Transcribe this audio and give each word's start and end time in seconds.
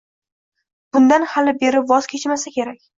Bundan 0.97 1.29
hali-beri 1.37 1.85
voz 1.95 2.13
kechmasa 2.17 2.59
kerak. 2.61 2.87